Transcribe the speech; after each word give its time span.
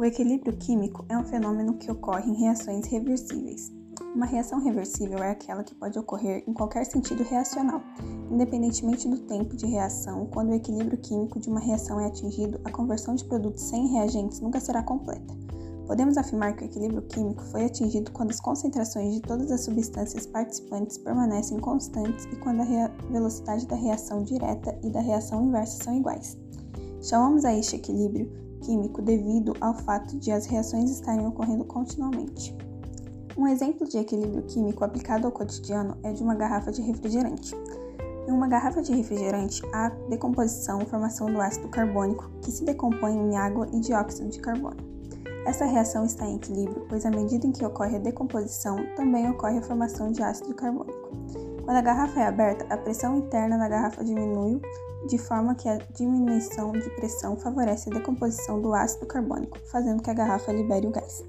O 0.00 0.04
equilíbrio 0.06 0.56
químico 0.56 1.04
é 1.10 1.18
um 1.18 1.24
fenômeno 1.24 1.74
que 1.74 1.90
ocorre 1.90 2.30
em 2.30 2.40
reações 2.40 2.86
reversíveis. 2.86 3.70
Uma 4.14 4.24
reação 4.24 4.58
reversível 4.58 5.18
é 5.18 5.32
aquela 5.32 5.62
que 5.62 5.74
pode 5.74 5.98
ocorrer 5.98 6.42
em 6.46 6.54
qualquer 6.54 6.86
sentido 6.86 7.22
reacional. 7.22 7.82
Independentemente 8.30 9.06
do 9.06 9.18
tempo 9.18 9.54
de 9.54 9.66
reação, 9.66 10.24
quando 10.32 10.52
o 10.52 10.54
equilíbrio 10.54 10.96
químico 10.96 11.38
de 11.38 11.50
uma 11.50 11.60
reação 11.60 12.00
é 12.00 12.06
atingido, 12.06 12.58
a 12.64 12.70
conversão 12.70 13.14
de 13.14 13.26
produtos 13.26 13.62
sem 13.64 13.88
reagentes 13.88 14.40
nunca 14.40 14.58
será 14.58 14.82
completa. 14.82 15.36
Podemos 15.86 16.16
afirmar 16.16 16.56
que 16.56 16.64
o 16.64 16.66
equilíbrio 16.66 17.02
químico 17.02 17.44
foi 17.48 17.66
atingido 17.66 18.10
quando 18.10 18.30
as 18.30 18.40
concentrações 18.40 19.16
de 19.16 19.20
todas 19.20 19.52
as 19.52 19.60
substâncias 19.60 20.24
participantes 20.24 20.96
permanecem 20.96 21.58
constantes 21.58 22.24
e 22.24 22.36
quando 22.36 22.62
a 22.62 22.88
velocidade 23.12 23.66
da 23.66 23.76
reação 23.76 24.22
direta 24.22 24.78
e 24.82 24.88
da 24.88 25.02
reação 25.02 25.44
inversa 25.44 25.84
são 25.84 25.94
iguais. 25.94 26.38
Chamamos 27.00 27.44
a 27.44 27.54
este 27.54 27.76
equilíbrio 27.76 28.30
químico 28.60 29.00
devido 29.00 29.56
ao 29.60 29.74
fato 29.74 30.16
de 30.18 30.30
as 30.30 30.44
reações 30.46 30.90
estarem 30.90 31.26
ocorrendo 31.26 31.64
continuamente. 31.64 32.54
Um 33.36 33.46
exemplo 33.46 33.88
de 33.88 33.96
equilíbrio 33.96 34.42
químico 34.42 34.84
aplicado 34.84 35.26
ao 35.26 35.32
cotidiano 35.32 35.96
é 36.02 36.12
de 36.12 36.22
uma 36.22 36.34
garrafa 36.34 36.70
de 36.70 36.82
refrigerante. 36.82 37.54
Em 38.28 38.32
uma 38.32 38.46
garrafa 38.46 38.82
de 38.82 38.92
refrigerante, 38.92 39.62
há 39.72 39.88
decomposição, 40.10 40.80
formação 40.80 41.32
do 41.32 41.40
ácido 41.40 41.68
carbônico, 41.68 42.30
que 42.42 42.50
se 42.50 42.64
decompõe 42.64 43.16
em 43.16 43.36
água 43.36 43.66
e 43.72 43.80
dióxido 43.80 44.28
de 44.28 44.38
carbono. 44.38 44.76
Essa 45.46 45.64
reação 45.64 46.04
está 46.04 46.26
em 46.26 46.36
equilíbrio, 46.36 46.84
pois 46.86 47.06
à 47.06 47.10
medida 47.10 47.46
em 47.46 47.52
que 47.52 47.64
ocorre 47.64 47.96
a 47.96 48.00
decomposição, 48.00 48.76
também 48.94 49.28
ocorre 49.30 49.58
a 49.58 49.62
formação 49.62 50.12
de 50.12 50.22
ácido 50.22 50.54
carbônico. 50.54 51.10
Quando 51.70 51.78
a 51.78 51.82
garrafa 51.82 52.18
é 52.18 52.26
aberta, 52.26 52.66
a 52.68 52.76
pressão 52.76 53.16
interna 53.16 53.56
da 53.56 53.68
garrafa 53.68 54.02
diminui, 54.02 54.60
de 55.06 55.16
forma 55.16 55.54
que 55.54 55.68
a 55.68 55.78
diminuição 55.94 56.72
de 56.72 56.90
pressão 56.96 57.36
favorece 57.36 57.88
a 57.88 57.92
decomposição 57.92 58.60
do 58.60 58.74
ácido 58.74 59.06
carbônico, 59.06 59.56
fazendo 59.70 60.02
que 60.02 60.10
a 60.10 60.12
garrafa 60.12 60.50
libere 60.50 60.88
o 60.88 60.90
gás. 60.90 61.22